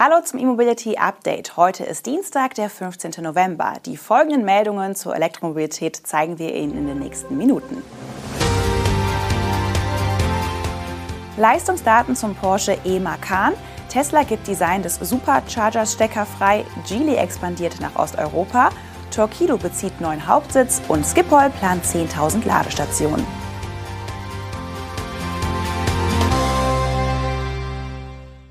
Hallo 0.00 0.20
zum 0.22 0.38
E-Mobility 0.38 0.96
Update. 0.96 1.56
Heute 1.56 1.82
ist 1.82 2.06
Dienstag, 2.06 2.54
der 2.54 2.70
15. 2.70 3.14
November. 3.20 3.78
Die 3.84 3.96
folgenden 3.96 4.44
Meldungen 4.44 4.94
zur 4.94 5.16
Elektromobilität 5.16 5.96
zeigen 5.96 6.38
wir 6.38 6.54
Ihnen 6.54 6.78
in 6.78 6.86
den 6.86 7.00
nächsten 7.00 7.36
Minuten. 7.36 7.82
Leistungsdaten 11.36 12.14
zum 12.14 12.36
Porsche 12.36 12.78
E-Macan. 12.84 13.54
Tesla 13.88 14.22
gibt 14.22 14.46
Design 14.46 14.84
des 14.84 15.00
Superchargers 15.00 15.94
steckerfrei. 15.94 16.64
Geely 16.86 17.16
expandiert 17.16 17.80
nach 17.80 17.96
Osteuropa. 17.96 18.70
Torquido 19.10 19.58
bezieht 19.58 20.00
neuen 20.00 20.28
Hauptsitz 20.28 20.80
und 20.86 21.04
Schiphol 21.04 21.50
plant 21.58 21.84
10.000 21.84 22.46
Ladestationen. 22.46 23.26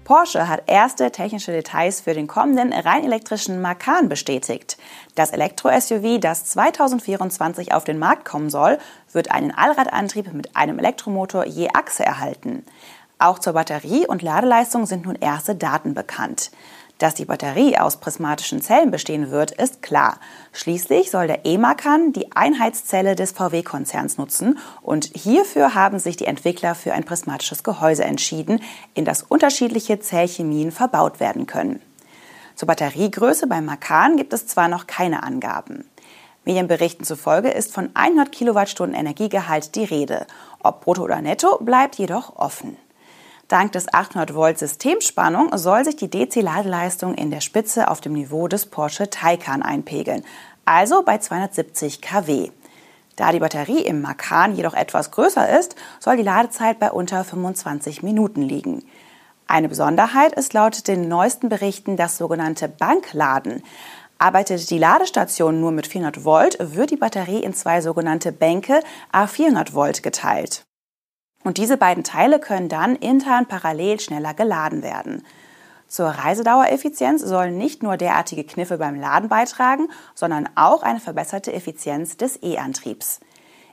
Porsche 0.08 0.48
hat 0.48 0.64
erste 0.68 1.12
technische 1.12 1.52
Details 1.52 2.00
für 2.00 2.14
den 2.14 2.28
kommenden 2.28 2.72
rein 2.72 3.04
elektrischen 3.04 3.62
Macan 3.62 4.08
bestätigt. 4.08 4.78
Das 5.16 5.32
Elektro-SUV, 5.32 6.22
das 6.22 6.46
2024 6.46 7.74
auf 7.74 7.84
den 7.84 8.00
Markt 8.00 8.24
kommen 8.24 8.50
soll, 8.50 8.78
wird 9.12 9.32
einen 9.32 9.52
Allradantrieb 9.52 10.32
mit 10.32 10.56
einem 10.56 10.80
Elektromotor 10.80 11.46
je 11.46 11.72
Achse 11.74 12.06
erhalten. 12.06 12.64
Auch 13.20 13.40
zur 13.40 13.52
Batterie 13.52 14.08
und 14.08 14.22
Ladeleistung 14.22 14.86
sind 14.86 15.06
nun 15.06 15.16
erste 15.16 15.56
Daten 15.56 15.94
bekannt. 15.94 16.52
Dass 16.98 17.14
die 17.14 17.26
Batterie 17.26 17.78
aus 17.78 17.98
prismatischen 17.98 18.62
Zellen 18.62 18.90
bestehen 18.90 19.30
wird, 19.30 19.52
ist 19.52 19.84
klar. 19.84 20.20
Schließlich 20.52 21.12
soll 21.12 21.28
der 21.28 21.46
E-Macan 21.46 22.12
die 22.12 22.32
Einheitszelle 22.36 23.16
des 23.16 23.34
VW-Konzerns 23.34 24.18
nutzen 24.18 24.58
und 24.82 25.06
hierfür 25.14 25.76
haben 25.76 26.00
sich 26.00 26.18
die 26.18 26.26
Entwickler 26.26 26.74
für 26.74 26.94
ein 26.94 27.04
prismatisches 27.04 27.64
Gehäuse 27.64 28.04
entschieden, 28.04 28.62
in 28.96 29.06
das 29.06 29.22
unterschiedliche 29.22 30.00
Zellchemien 30.00 30.72
verbaut 30.72 31.20
werden 31.20 31.46
können. 31.46 31.82
Zur 32.56 32.68
Batteriegröße 32.68 33.46
beim 33.46 33.66
Macan 33.66 34.18
gibt 34.18 34.34
es 34.34 34.48
zwar 34.48 34.68
noch 34.68 34.88
keine 34.88 35.22
Angaben. 35.22 35.88
Medienberichten 36.46 37.06
zufolge 37.06 37.50
ist 37.50 37.74
von 37.74 37.92
100 37.94 38.32
Kilowattstunden 38.32 38.98
Energiegehalt 38.98 39.76
die 39.76 39.84
Rede. 39.84 40.26
Ob 40.64 40.82
brutto 40.82 41.04
oder 41.04 41.22
netto 41.22 41.60
bleibt 41.60 41.96
jedoch 41.96 42.38
offen. 42.38 42.78
Dank 43.48 43.72
des 43.72 43.94
800 43.94 44.36
Volt 44.36 44.60
Systemspannung 44.60 45.58
soll 45.58 45.86
sich 45.86 45.96
die 45.96 46.10
DC-Ladeleistung 46.10 47.14
in 47.14 47.32
der 47.32 47.40
Spitze 47.40 47.90
auf 47.90 48.02
dem 48.02 48.12
Niveau 48.12 48.50
des 48.50 48.66
Porsche 48.66 49.10
Taycan 49.10 49.62
einpegeln, 49.62 50.26
also 50.66 51.02
bei 51.02 51.18
270 51.18 52.02
kW. 52.02 52.52
Da 53.16 53.32
die 53.32 53.40
Batterie 53.40 53.80
im 53.80 54.02
Macan 54.02 54.54
jedoch 54.54 54.74
etwas 54.74 55.12
größer 55.12 55.58
ist, 55.58 55.78
soll 56.02 56.18
die 56.18 56.24
Ladezeit 56.24 56.78
bei 56.78 56.92
unter 56.92 57.24
25 57.24 58.04
Minuten 58.04 58.42
liegen. 58.42 58.84
Eine 59.48 59.70
Besonderheit 59.70 60.34
ist 60.34 60.54
laut 60.54 60.90
den 60.90 61.08
neuesten 61.08 61.48
Berichten 61.48 61.96
das 61.96 62.18
sogenannte 62.18 62.68
Bankladen. 62.68 63.64
Arbeitet 64.18 64.70
die 64.70 64.78
Ladestation 64.78 65.62
nur 65.62 65.72
mit 65.72 65.88
400 65.88 66.26
Volt, 66.26 66.58
wird 66.60 66.92
die 66.92 66.98
Batterie 66.98 67.44
in 67.44 67.54
zwei 67.54 67.80
sogenannte 67.80 68.34
Bänke 68.34 68.82
A400 69.14 69.74
Volt 69.74 70.04
geteilt. 70.04 70.67
Und 71.44 71.58
diese 71.58 71.78
beiden 71.78 72.04
Teile 72.04 72.40
können 72.40 72.70
dann 72.70 72.96
intern 72.96 73.46
parallel 73.46 74.00
schneller 74.00 74.34
geladen 74.34 74.84
werden. 74.84 75.24
Zur 75.88 76.08
Reisedauereffizienz 76.08 77.22
sollen 77.22 77.58
nicht 77.58 77.82
nur 77.82 77.96
derartige 77.96 78.44
Kniffe 78.44 78.78
beim 78.78 79.00
Laden 79.00 79.30
beitragen, 79.30 79.88
sondern 80.16 80.50
auch 80.56 80.84
eine 80.84 81.00
verbesserte 81.00 81.54
Effizienz 81.54 82.18
des 82.18 82.44
E-Antriebs. 82.44 83.22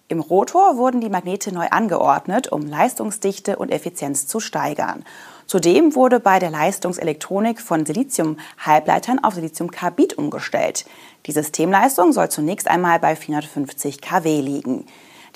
Im 0.07 0.21
Rotor 0.21 0.77
wurden 0.77 1.01
die 1.01 1.09
Magnete 1.09 1.53
neu 1.53 1.67
angeordnet, 1.71 2.53
um 2.53 2.63
Leistungsdichte 2.63 3.57
und 3.57 3.71
Effizienz 3.71 4.27
zu 4.27 4.39
steigern. 4.39 5.03
Zudem 5.47 5.95
wurde 5.95 6.21
bei 6.21 6.39
der 6.39 6.51
Leistungselektronik 6.51 7.61
von 7.61 7.85
Silizium-Halbleitern 7.87 9.25
auf 9.25 9.35
Siliziumkarbid 9.35 10.17
umgestellt. 10.17 10.85
Die 11.27 11.33
Systemleistung 11.33 12.13
soll 12.13 12.29
zunächst 12.29 12.69
einmal 12.69 12.99
bei 12.99 13.17
450 13.17 14.03
kW 14.03 14.41
liegen. 14.41 14.87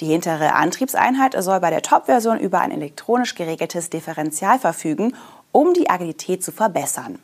Die 0.01 0.07
hintere 0.07 0.55
Antriebseinheit 0.55 1.35
soll 1.43 1.59
bei 1.61 1.71
der 1.71 1.83
Top-Version 1.83 2.39
über 2.39 2.61
ein 2.61 2.71
elektronisch 2.71 3.35
geregeltes 3.35 3.91
Differential 3.91 4.59
verfügen, 4.59 5.15
um 5.51 5.75
die 5.75 5.91
Agilität 5.91 6.45
zu 6.45 6.53
verbessern. 6.53 7.19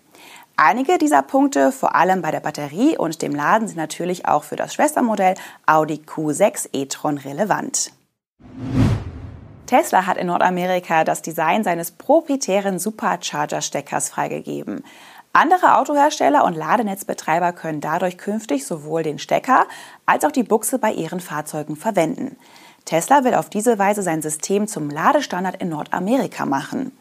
Einige 0.57 0.99
dieser 0.99 1.23
Punkte, 1.23 1.73
vor 1.73 1.95
allem 1.95 2.23
bei 2.23 2.31
der 2.31 2.41
Batterie 2.41 2.97
und 2.97 3.23
dem 3.23 3.35
Laden, 3.35 3.69
sind 3.69 3.77
natürlich 3.77 4.27
auch 4.27 4.45
für 4.45 4.57
das 4.57 4.75
Schwestermodell 4.75 5.35
Audi 5.67 6.03
Q6 6.07 6.69
e-tron 6.73 7.19
relevant. 7.19 7.93
Tesla 9.67 10.07
hat 10.07 10.17
in 10.17 10.27
Nordamerika 10.27 11.05
das 11.05 11.23
Design 11.23 11.65
seines 11.65 11.91
proprietären 11.91 12.79
Supercharger-Steckers 12.79 14.11
freigegeben. 14.11 14.85
Andere 15.33 15.79
Autohersteller 15.79 16.45
und 16.45 16.55
Ladenetzbetreiber 16.55 17.53
können 17.53 17.81
dadurch 17.81 18.19
künftig 18.19 18.65
sowohl 18.67 19.03
den 19.03 19.19
Stecker 19.19 19.67
als 20.07 20.25
auch 20.25 20.31
die 20.31 20.45
Buchse 20.45 20.79
bei 20.79 20.93
ihren 20.93 21.19
Fahrzeugen 21.19 21.75
verwenden. 21.75 22.37
Tesla 22.85 23.25
will 23.25 23.35
auf 23.35 23.49
diese 23.49 23.79
Weise 23.79 24.03
sein 24.03 24.21
System 24.21 24.69
zum 24.69 24.91
Ladestandard 24.91 25.61
in 25.61 25.71
Nordamerika 25.71 26.45
machen. 26.45 26.93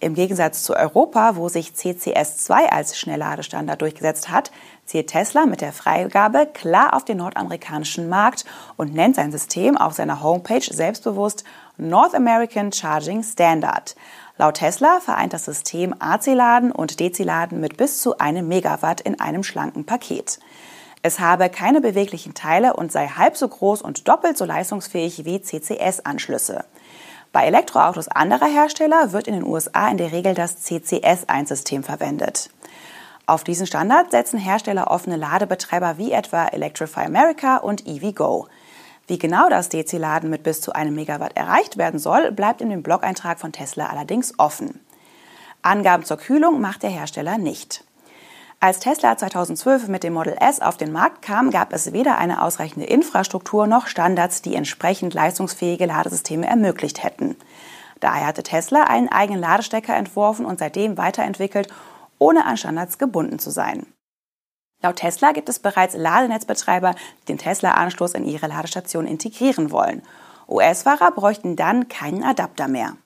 Im 0.00 0.14
Gegensatz 0.14 0.62
zu 0.62 0.76
Europa, 0.76 1.36
wo 1.36 1.48
sich 1.48 1.70
CCS2 1.70 2.66
als 2.66 2.98
Schnellladestandard 2.98 3.80
durchgesetzt 3.80 4.28
hat, 4.28 4.50
zielt 4.84 5.06
Tesla 5.08 5.46
mit 5.46 5.62
der 5.62 5.72
Freigabe 5.72 6.46
klar 6.52 6.92
auf 6.92 7.06
den 7.06 7.16
nordamerikanischen 7.16 8.10
Markt 8.10 8.44
und 8.76 8.92
nennt 8.92 9.16
sein 9.16 9.32
System 9.32 9.78
auf 9.78 9.94
seiner 9.94 10.22
Homepage 10.22 10.60
selbstbewusst 10.60 11.44
North 11.78 12.14
American 12.14 12.70
Charging 12.70 13.22
Standard. 13.22 13.96
Laut 14.36 14.56
Tesla 14.56 15.00
vereint 15.00 15.32
das 15.32 15.46
System 15.46 15.94
AC-Laden 15.98 16.70
und 16.70 17.00
DC-Laden 17.00 17.58
mit 17.58 17.78
bis 17.78 18.00
zu 18.00 18.18
einem 18.18 18.46
Megawatt 18.46 19.00
in 19.00 19.20
einem 19.20 19.42
schlanken 19.42 19.86
Paket. 19.86 20.38
Es 21.06 21.20
habe 21.20 21.50
keine 21.50 21.82
beweglichen 21.82 22.32
Teile 22.32 22.76
und 22.76 22.90
sei 22.90 23.08
halb 23.08 23.36
so 23.36 23.46
groß 23.46 23.82
und 23.82 24.08
doppelt 24.08 24.38
so 24.38 24.46
leistungsfähig 24.46 25.26
wie 25.26 25.38
CCS-Anschlüsse. 25.38 26.64
Bei 27.30 27.44
Elektroautos 27.44 28.08
anderer 28.08 28.46
Hersteller 28.46 29.12
wird 29.12 29.28
in 29.28 29.34
den 29.34 29.44
USA 29.44 29.86
in 29.88 29.98
der 29.98 30.12
Regel 30.12 30.32
das 30.32 30.64
CCS-1-System 30.64 31.82
verwendet. 31.82 32.48
Auf 33.26 33.44
diesen 33.44 33.66
Standard 33.66 34.12
setzen 34.12 34.38
Hersteller 34.38 34.90
offene 34.90 35.16
Ladebetreiber 35.16 35.98
wie 35.98 36.10
etwa 36.10 36.46
Electrify 36.46 37.00
America 37.00 37.58
und 37.58 37.86
EVgo. 37.86 38.48
Wie 39.06 39.18
genau 39.18 39.50
das 39.50 39.68
DC-Laden 39.68 40.30
mit 40.30 40.42
bis 40.42 40.62
zu 40.62 40.72
einem 40.72 40.94
Megawatt 40.94 41.36
erreicht 41.36 41.76
werden 41.76 42.00
soll, 42.00 42.32
bleibt 42.32 42.62
in 42.62 42.70
dem 42.70 42.82
Blog-Eintrag 42.82 43.38
von 43.38 43.52
Tesla 43.52 43.88
allerdings 43.88 44.38
offen. 44.38 44.80
Angaben 45.60 46.06
zur 46.06 46.16
Kühlung 46.16 46.62
macht 46.62 46.82
der 46.82 46.88
Hersteller 46.88 47.36
nicht. 47.36 47.84
Als 48.64 48.78
Tesla 48.78 49.14
2012 49.14 49.88
mit 49.88 50.04
dem 50.04 50.14
Model 50.14 50.38
S 50.40 50.62
auf 50.62 50.78
den 50.78 50.90
Markt 50.90 51.20
kam, 51.20 51.50
gab 51.50 51.74
es 51.74 51.92
weder 51.92 52.16
eine 52.16 52.40
ausreichende 52.40 52.86
Infrastruktur 52.86 53.66
noch 53.66 53.88
Standards, 53.88 54.40
die 54.40 54.54
entsprechend 54.54 55.12
leistungsfähige 55.12 55.84
Ladesysteme 55.84 56.46
ermöglicht 56.46 57.02
hätten. 57.02 57.36
Daher 58.00 58.26
hatte 58.26 58.42
Tesla 58.42 58.84
einen 58.84 59.10
eigenen 59.10 59.42
Ladestecker 59.42 59.94
entworfen 59.94 60.46
und 60.46 60.60
seitdem 60.60 60.96
weiterentwickelt, 60.96 61.68
ohne 62.18 62.46
an 62.46 62.56
Standards 62.56 62.96
gebunden 62.96 63.38
zu 63.38 63.50
sein. 63.50 63.84
Laut 64.82 64.96
Tesla 64.96 65.32
gibt 65.32 65.50
es 65.50 65.58
bereits 65.58 65.94
Ladenetzbetreiber, 65.94 66.94
die 67.20 67.26
den 67.26 67.36
Tesla-Anschluss 67.36 68.14
in 68.14 68.24
ihre 68.24 68.46
Ladestation 68.46 69.06
integrieren 69.06 69.72
wollen. 69.72 70.00
US-Fahrer 70.48 71.10
bräuchten 71.10 71.54
dann 71.54 71.88
keinen 71.88 72.24
Adapter 72.24 72.68
mehr. 72.68 72.96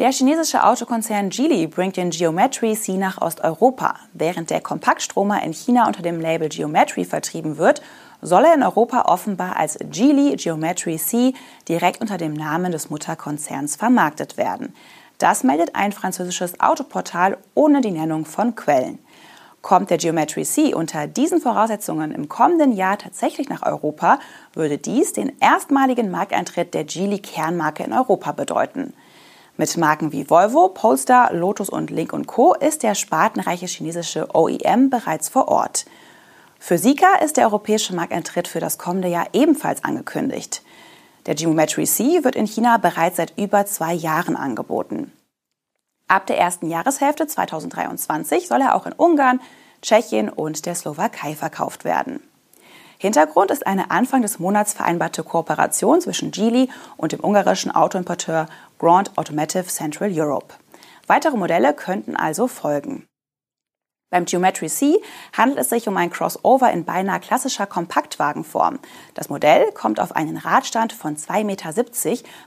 Der 0.00 0.12
chinesische 0.12 0.64
Autokonzern 0.64 1.28
Geely 1.28 1.66
bringt 1.66 1.98
den 1.98 2.08
Geometry 2.08 2.74
C 2.74 2.96
nach 2.96 3.20
Osteuropa. 3.20 3.96
Während 4.14 4.48
der 4.48 4.62
Kompaktstromer 4.62 5.42
in 5.42 5.52
China 5.52 5.86
unter 5.86 6.00
dem 6.00 6.22
Label 6.22 6.48
Geometry 6.48 7.04
vertrieben 7.04 7.58
wird, 7.58 7.82
soll 8.22 8.46
er 8.46 8.54
in 8.54 8.62
Europa 8.62 9.02
offenbar 9.02 9.58
als 9.58 9.76
Geely 9.90 10.36
Geometry 10.36 10.96
C 10.96 11.34
direkt 11.68 12.00
unter 12.00 12.16
dem 12.16 12.32
Namen 12.32 12.72
des 12.72 12.88
Mutterkonzerns 12.88 13.76
vermarktet 13.76 14.38
werden. 14.38 14.74
Das 15.18 15.44
meldet 15.44 15.74
ein 15.74 15.92
französisches 15.92 16.58
Autoportal 16.60 17.36
ohne 17.52 17.82
die 17.82 17.90
Nennung 17.90 18.24
von 18.24 18.54
Quellen. 18.54 19.00
Kommt 19.60 19.90
der 19.90 19.98
Geometry 19.98 20.44
C 20.44 20.72
unter 20.72 21.08
diesen 21.08 21.42
Voraussetzungen 21.42 22.12
im 22.12 22.30
kommenden 22.30 22.72
Jahr 22.72 22.96
tatsächlich 22.96 23.50
nach 23.50 23.66
Europa, 23.66 24.18
würde 24.54 24.78
dies 24.78 25.12
den 25.12 25.38
erstmaligen 25.40 26.10
Markteintritt 26.10 26.72
der 26.72 26.84
Geely 26.84 27.18
Kernmarke 27.18 27.82
in 27.82 27.92
Europa 27.92 28.32
bedeuten. 28.32 28.94
Mit 29.60 29.76
Marken 29.76 30.10
wie 30.10 30.30
Volvo, 30.30 30.70
Polestar, 30.70 31.34
Lotus 31.34 31.68
und 31.68 31.90
Link 31.90 32.14
Co. 32.26 32.54
ist 32.54 32.82
der 32.82 32.94
spartenreiche 32.94 33.66
chinesische 33.66 34.34
OEM 34.34 34.88
bereits 34.88 35.28
vor 35.28 35.48
Ort. 35.48 35.84
Für 36.58 36.78
Sika 36.78 37.16
ist 37.22 37.36
der 37.36 37.44
europäische 37.44 37.94
Markteintritt 37.94 38.48
für 38.48 38.60
das 38.60 38.78
kommende 38.78 39.08
Jahr 39.08 39.26
ebenfalls 39.34 39.84
angekündigt. 39.84 40.62
Der 41.26 41.34
Geometry 41.34 41.84
C 41.84 42.24
wird 42.24 42.36
in 42.36 42.46
China 42.46 42.78
bereits 42.78 43.18
seit 43.18 43.36
über 43.36 43.66
zwei 43.66 43.92
Jahren 43.92 44.34
angeboten. 44.34 45.12
Ab 46.08 46.26
der 46.26 46.38
ersten 46.38 46.70
Jahreshälfte 46.70 47.26
2023 47.26 48.48
soll 48.48 48.62
er 48.62 48.74
auch 48.74 48.86
in 48.86 48.94
Ungarn, 48.94 49.42
Tschechien 49.82 50.30
und 50.30 50.64
der 50.64 50.74
Slowakei 50.74 51.34
verkauft 51.34 51.84
werden. 51.84 52.22
Hintergrund 53.02 53.50
ist 53.50 53.66
eine 53.66 53.90
Anfang 53.90 54.20
des 54.20 54.40
Monats 54.40 54.74
vereinbarte 54.74 55.24
Kooperation 55.24 56.02
zwischen 56.02 56.32
Geely 56.32 56.68
und 56.98 57.12
dem 57.12 57.24
ungarischen 57.24 57.74
Autoimporteur 57.74 58.44
Grand 58.78 59.16
Automotive 59.16 59.68
Central 59.68 60.10
Europe. 60.12 60.54
Weitere 61.06 61.38
Modelle 61.38 61.72
könnten 61.72 62.14
also 62.14 62.46
folgen. 62.46 63.06
Beim 64.10 64.26
Geometry 64.26 64.68
C 64.68 65.00
handelt 65.34 65.60
es 65.60 65.70
sich 65.70 65.88
um 65.88 65.96
ein 65.96 66.10
Crossover 66.10 66.70
in 66.72 66.84
beinahe 66.84 67.20
klassischer 67.20 67.66
Kompaktwagenform. 67.66 68.80
Das 69.14 69.30
Modell 69.30 69.72
kommt 69.72 69.98
auf 69.98 70.14
einen 70.14 70.36
Radstand 70.36 70.92
von 70.92 71.16
2,70 71.16 71.44
Meter 71.44 71.72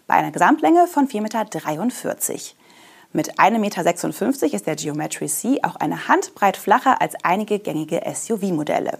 bei 0.06 0.14
einer 0.14 0.30
Gesamtlänge 0.30 0.86
von 0.86 1.08
4,43 1.08 1.22
Meter. 1.22 2.56
Mit 3.12 3.40
1,56 3.40 3.58
Meter 3.58 4.56
ist 4.56 4.68
der 4.68 4.76
Geometry 4.76 5.26
C 5.26 5.62
auch 5.64 5.78
eine 5.78 6.08
Handbreit 6.08 6.58
flacher 6.58 7.02
als 7.02 7.16
einige 7.24 7.58
gängige 7.58 8.04
SUV-Modelle. 8.06 9.00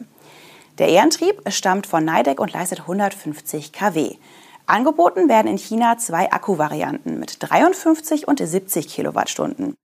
Der 0.80 0.90
E-Antrieb 0.90 1.42
stammt 1.50 1.86
von 1.86 2.04
Nidec 2.04 2.40
und 2.40 2.52
leistet 2.52 2.82
150 2.82 3.74
kW. 3.74 4.16
Angeboten 4.66 5.30
werden 5.30 5.48
in 5.48 5.58
China 5.58 5.98
zwei 5.98 6.32
Akkuvarianten 6.32 7.20
mit 7.20 7.38
53 7.40 8.28
und 8.28 8.40
70 8.40 8.88
Kilowattstunden. 8.88 9.76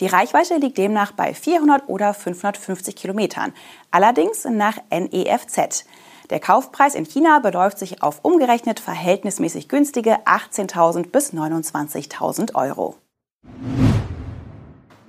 Die 0.00 0.06
Reichweite 0.06 0.56
liegt 0.56 0.78
demnach 0.78 1.12
bei 1.12 1.34
400 1.34 1.88
oder 1.88 2.14
550 2.14 2.96
Kilometern, 2.96 3.52
allerdings 3.90 4.44
nach 4.44 4.78
NEFZ. 4.90 5.84
Der 6.30 6.40
Kaufpreis 6.40 6.94
in 6.94 7.04
China 7.04 7.38
beläuft 7.38 7.78
sich 7.78 8.02
auf 8.02 8.20
umgerechnet 8.24 8.80
verhältnismäßig 8.80 9.68
günstige 9.68 10.18
18.000 10.24 11.10
bis 11.10 11.32
29.000 11.32 12.54
Euro. 12.54 12.96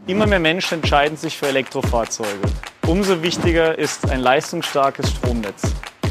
Immer 0.08 0.28
mehr 0.28 0.40
Menschen 0.40 0.76
entscheiden 0.76 1.18
sich 1.18 1.38
für 1.38 1.48
Elektrofahrzeuge. 1.48 2.48
Umso 2.90 3.22
wichtiger 3.22 3.78
ist 3.78 4.10
ein 4.10 4.20
leistungsstarkes 4.20 5.12
Stromnetz. 5.12 5.62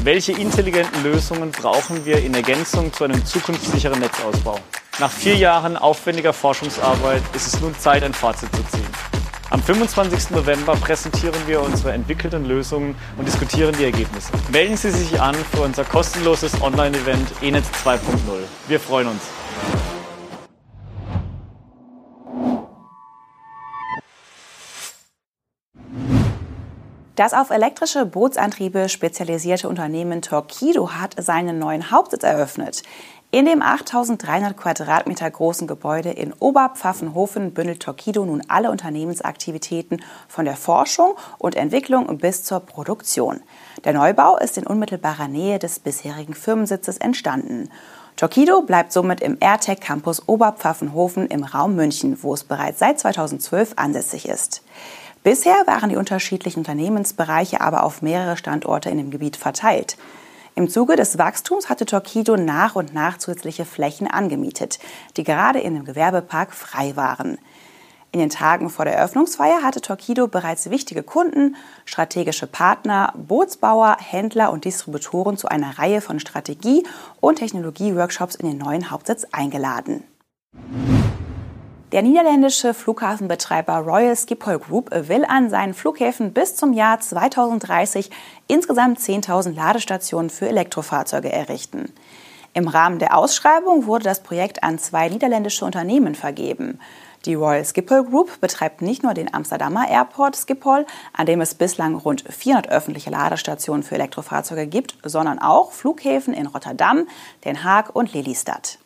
Welche 0.03 0.31
intelligenten 0.31 1.03
Lösungen 1.03 1.51
brauchen 1.51 2.05
wir 2.05 2.19
in 2.23 2.33
Ergänzung 2.33 2.93
zu 2.93 3.03
einem 3.03 3.25
zukunftssicheren 3.25 3.99
Netzausbau? 3.99 4.57
Nach 4.97 5.11
vier 5.11 5.35
Jahren 5.35 5.75
aufwendiger 5.75 6.31
Forschungsarbeit 6.31 7.21
ist 7.33 7.47
es 7.47 7.59
nun 7.59 7.77
Zeit, 7.77 8.01
ein 8.01 8.13
Fazit 8.13 8.55
zu 8.55 8.63
ziehen. 8.63 8.87
Am 9.49 9.61
25. 9.61 10.29
November 10.29 10.73
präsentieren 10.77 11.35
wir 11.47 11.61
unsere 11.61 11.91
entwickelten 11.91 12.45
Lösungen 12.45 12.95
und 13.17 13.27
diskutieren 13.27 13.75
die 13.77 13.83
Ergebnisse. 13.83 14.31
Melden 14.49 14.77
Sie 14.77 14.91
sich 14.91 15.19
an 15.19 15.35
für 15.35 15.63
unser 15.63 15.83
kostenloses 15.83 16.61
Online-Event 16.61 17.27
ENET 17.41 17.65
2.0. 17.83 17.99
Wir 18.69 18.79
freuen 18.79 19.07
uns. 19.07 19.23
Das 27.19 27.33
auf 27.33 27.49
elektrische 27.49 28.05
Bootsantriebe 28.05 28.87
spezialisierte 28.87 29.67
Unternehmen 29.67 30.21
Torquido 30.21 30.91
hat 30.91 31.15
seinen 31.17 31.59
neuen 31.59 31.91
Hauptsitz 31.91 32.23
eröffnet. 32.23 32.81
In 33.29 33.43
dem 33.43 33.61
8300 33.61 34.55
Quadratmeter 34.55 35.29
großen 35.29 35.67
Gebäude 35.67 36.11
in 36.11 36.31
Oberpfaffenhofen 36.31 37.53
bündelt 37.53 37.81
Torquido 37.81 38.23
nun 38.23 38.41
alle 38.47 38.71
Unternehmensaktivitäten 38.71 40.01
von 40.29 40.45
der 40.45 40.55
Forschung 40.55 41.15
und 41.39 41.55
Entwicklung 41.55 42.17
bis 42.19 42.45
zur 42.45 42.61
Produktion. 42.61 43.41
Der 43.83 43.91
Neubau 43.91 44.37
ist 44.37 44.57
in 44.57 44.65
unmittelbarer 44.65 45.27
Nähe 45.27 45.59
des 45.59 45.79
bisherigen 45.79 46.33
Firmensitzes 46.33 46.99
entstanden. 46.99 47.69
Torquido 48.15 48.61
bleibt 48.61 48.93
somit 48.93 49.19
im 49.19 49.35
AirTech 49.41 49.81
Campus 49.81 50.25
Oberpfaffenhofen 50.25 51.27
im 51.27 51.43
Raum 51.43 51.75
München, 51.75 52.17
wo 52.21 52.33
es 52.33 52.45
bereits 52.45 52.79
seit 52.79 52.97
2012 52.97 53.73
ansässig 53.75 54.29
ist. 54.29 54.61
Bisher 55.29 55.67
waren 55.67 55.91
die 55.91 55.95
unterschiedlichen 55.95 56.61
Unternehmensbereiche 56.61 57.61
aber 57.61 57.83
auf 57.83 58.01
mehrere 58.01 58.35
Standorte 58.35 58.89
in 58.89 58.97
dem 58.97 59.11
Gebiet 59.11 59.37
verteilt. 59.37 59.95
Im 60.55 60.67
Zuge 60.67 60.95
des 60.95 61.19
Wachstums 61.19 61.69
hatte 61.69 61.85
Torquido 61.85 62.35
nach 62.35 62.75
und 62.75 62.95
nach 62.95 63.19
zusätzliche 63.19 63.63
Flächen 63.63 64.07
angemietet, 64.07 64.79
die 65.17 65.23
gerade 65.23 65.59
in 65.59 65.75
dem 65.75 65.85
Gewerbepark 65.85 66.51
frei 66.51 66.95
waren. 66.95 67.37
In 68.11 68.19
den 68.19 68.31
Tagen 68.31 68.71
vor 68.71 68.85
der 68.85 68.95
Eröffnungsfeier 68.95 69.61
hatte 69.61 69.81
Torquido 69.81 70.27
bereits 70.27 70.71
wichtige 70.71 71.03
Kunden, 71.03 71.55
strategische 71.85 72.47
Partner, 72.47 73.13
Bootsbauer, 73.15 73.97
Händler 73.99 74.51
und 74.51 74.65
Distributoren 74.65 75.37
zu 75.37 75.47
einer 75.47 75.77
Reihe 75.77 76.01
von 76.01 76.19
Strategie- 76.19 76.87
und 77.21 77.35
Technologie-Workshops 77.35 78.33
in 78.33 78.47
den 78.47 78.57
neuen 78.57 78.89
Hauptsitz 78.89 79.27
eingeladen. 79.31 80.03
Der 81.91 82.03
niederländische 82.03 82.75
Flughafenbetreiber 82.75 83.77
Royal 83.77 84.15
Schiphol 84.15 84.59
Group 84.59 84.91
will 84.91 85.25
an 85.25 85.49
seinen 85.49 85.73
Flughäfen 85.73 86.33
bis 86.33 86.55
zum 86.55 86.71
Jahr 86.71 86.99
2030 86.99 88.11
insgesamt 88.47 88.99
10.000 88.99 89.55
Ladestationen 89.55 90.29
für 90.29 90.47
Elektrofahrzeuge 90.47 91.31
errichten. 91.31 91.91
Im 92.53 92.67
Rahmen 92.67 92.99
der 92.99 93.17
Ausschreibung 93.17 93.87
wurde 93.87 94.03
das 94.03 94.21
Projekt 94.21 94.63
an 94.63 94.77
zwei 94.77 95.09
niederländische 95.09 95.65
Unternehmen 95.65 96.13
vergeben. 96.13 96.79
Die 97.25 97.33
Royal 97.33 97.65
Schiphol 97.65 98.03
Group 98.03 98.39
betreibt 98.39 98.83
nicht 98.83 99.01
nur 99.01 99.15
den 99.15 99.33
Amsterdamer 99.33 99.89
Airport 99.89 100.37
Schiphol, 100.37 100.85
an 101.13 101.25
dem 101.25 101.41
es 101.41 101.55
bislang 101.55 101.95
rund 101.95 102.23
400 102.29 102.69
öffentliche 102.69 103.09
Ladestationen 103.09 103.81
für 103.81 103.95
Elektrofahrzeuge 103.95 104.67
gibt, 104.67 104.95
sondern 105.03 105.39
auch 105.39 105.71
Flughäfen 105.71 106.35
in 106.35 106.45
Rotterdam, 106.45 107.07
Den 107.45 107.63
Haag 107.63 107.95
und 107.95 108.13
Lelystad. 108.13 108.77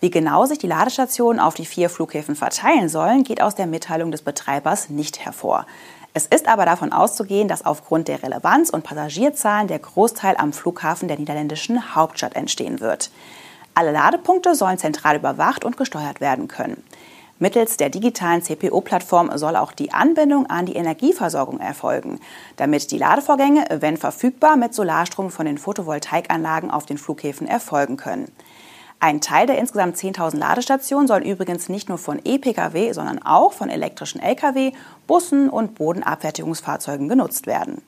Wie 0.00 0.10
genau 0.10 0.44
sich 0.44 0.58
die 0.58 0.66
Ladestationen 0.66 1.40
auf 1.40 1.54
die 1.54 1.64
vier 1.64 1.88
Flughäfen 1.88 2.36
verteilen 2.36 2.88
sollen, 2.88 3.24
geht 3.24 3.40
aus 3.40 3.54
der 3.54 3.66
Mitteilung 3.66 4.10
des 4.10 4.22
Betreibers 4.22 4.90
nicht 4.90 5.24
hervor. 5.24 5.66
Es 6.12 6.26
ist 6.26 6.48
aber 6.48 6.64
davon 6.64 6.92
auszugehen, 6.92 7.48
dass 7.48 7.64
aufgrund 7.64 8.08
der 8.08 8.22
Relevanz 8.22 8.70
und 8.70 8.84
Passagierzahlen 8.84 9.68
der 9.68 9.78
Großteil 9.78 10.36
am 10.36 10.52
Flughafen 10.52 11.08
der 11.08 11.18
niederländischen 11.18 11.94
Hauptstadt 11.94 12.36
entstehen 12.36 12.80
wird. 12.80 13.10
Alle 13.74 13.92
Ladepunkte 13.92 14.54
sollen 14.54 14.78
zentral 14.78 15.16
überwacht 15.16 15.64
und 15.64 15.76
gesteuert 15.76 16.20
werden 16.20 16.48
können. 16.48 16.82
Mittels 17.38 17.76
der 17.76 17.90
digitalen 17.90 18.40
CPO-Plattform 18.40 19.36
soll 19.36 19.56
auch 19.56 19.72
die 19.72 19.92
Anbindung 19.92 20.46
an 20.46 20.64
die 20.64 20.76
Energieversorgung 20.76 21.60
erfolgen, 21.60 22.18
damit 22.56 22.90
die 22.90 22.98
Ladevorgänge, 22.98 23.66
wenn 23.80 23.98
verfügbar, 23.98 24.56
mit 24.56 24.72
Solarstrom 24.72 25.30
von 25.30 25.44
den 25.44 25.58
Photovoltaikanlagen 25.58 26.70
auf 26.70 26.86
den 26.86 26.96
Flughäfen 26.96 27.46
erfolgen 27.46 27.98
können. 27.98 28.32
Ein 28.98 29.20
Teil 29.20 29.46
der 29.46 29.58
insgesamt 29.58 29.96
10.000 29.96 30.36
Ladestationen 30.38 31.06
soll 31.06 31.20
übrigens 31.20 31.68
nicht 31.68 31.88
nur 31.88 31.98
von 31.98 32.20
E-Pkw, 32.24 32.92
sondern 32.92 33.22
auch 33.22 33.52
von 33.52 33.68
elektrischen 33.68 34.20
Lkw, 34.20 34.72
Bussen 35.06 35.50
und 35.50 35.74
Bodenabfertigungsfahrzeugen 35.74 37.08
genutzt 37.08 37.46
werden. 37.46 37.82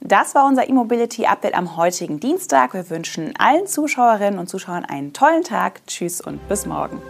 Das 0.00 0.34
war 0.34 0.46
unser 0.46 0.68
E-Mobility-Update 0.68 1.54
am 1.54 1.76
heutigen 1.76 2.20
Dienstag. 2.20 2.74
Wir 2.74 2.90
wünschen 2.90 3.34
allen 3.38 3.66
Zuschauerinnen 3.66 4.38
und 4.38 4.48
Zuschauern 4.48 4.84
einen 4.84 5.12
tollen 5.12 5.42
Tag. 5.42 5.80
Tschüss 5.86 6.20
und 6.20 6.46
bis 6.48 6.66
morgen. 6.66 7.00